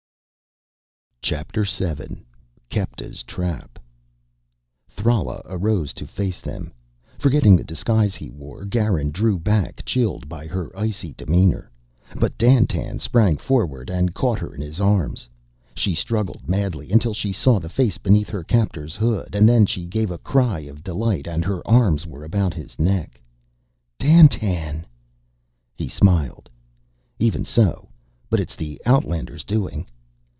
[1.23, 2.25] CHAPTER SEVEN
[2.69, 3.79] Kepta's Trap
[4.89, 6.73] Thrala arose to face them.
[7.17, 11.71] Forgetting the disguise he wore, Garin drew back, chilled by her icy demeanor.
[12.19, 15.29] But Dandtan sprang forward and caught her in his arms.
[15.75, 19.85] She struggled madly until she saw the face beneath her captor's hood, and then she
[19.85, 23.21] gave a cry of delight and her arms were about his neck.
[23.99, 24.85] "Dandtan!"
[25.77, 26.49] He smiled.
[27.19, 27.87] "Even so.
[28.29, 29.87] But it is the outlander's doing."